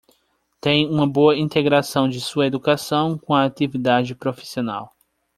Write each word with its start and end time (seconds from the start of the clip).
Tem 0.59 0.89
uma 0.89 1.05
boa 1.07 1.37
integração 1.37 2.09
de 2.09 2.19
sua 2.19 2.47
educação 2.47 3.19
com 3.19 3.35
a 3.35 3.45
atividade 3.45 4.15
profissional. 4.15 4.95